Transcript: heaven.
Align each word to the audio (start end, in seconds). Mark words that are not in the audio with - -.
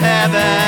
heaven. 0.00 0.67